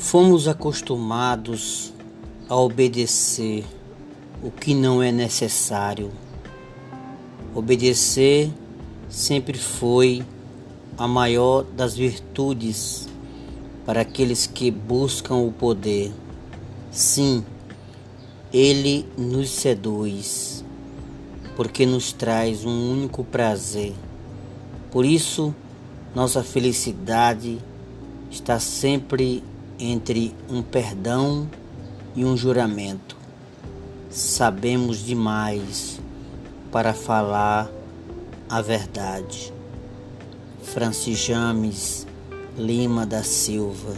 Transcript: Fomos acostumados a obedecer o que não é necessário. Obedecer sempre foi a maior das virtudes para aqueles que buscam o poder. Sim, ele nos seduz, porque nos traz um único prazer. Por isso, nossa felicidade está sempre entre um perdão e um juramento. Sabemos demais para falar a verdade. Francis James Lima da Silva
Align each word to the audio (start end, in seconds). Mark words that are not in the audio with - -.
Fomos 0.00 0.48
acostumados 0.48 1.92
a 2.48 2.56
obedecer 2.56 3.66
o 4.42 4.50
que 4.50 4.72
não 4.74 5.02
é 5.02 5.12
necessário. 5.12 6.10
Obedecer 7.54 8.50
sempre 9.10 9.58
foi 9.58 10.24
a 10.96 11.06
maior 11.06 11.64
das 11.64 11.94
virtudes 11.94 13.08
para 13.84 14.00
aqueles 14.00 14.46
que 14.46 14.70
buscam 14.70 15.34
o 15.34 15.52
poder. 15.52 16.10
Sim, 16.90 17.44
ele 18.50 19.06
nos 19.18 19.50
seduz, 19.50 20.64
porque 21.54 21.84
nos 21.84 22.10
traz 22.10 22.64
um 22.64 22.92
único 22.92 23.22
prazer. 23.22 23.92
Por 24.90 25.04
isso, 25.04 25.54
nossa 26.14 26.42
felicidade 26.42 27.58
está 28.30 28.58
sempre 28.58 29.44
entre 29.80 30.34
um 30.48 30.62
perdão 30.62 31.48
e 32.14 32.24
um 32.24 32.36
juramento. 32.36 33.16
Sabemos 34.10 34.98
demais 34.98 35.98
para 36.70 36.92
falar 36.92 37.70
a 38.48 38.60
verdade. 38.60 39.52
Francis 40.62 41.18
James 41.18 42.06
Lima 42.56 43.06
da 43.06 43.22
Silva 43.22 43.96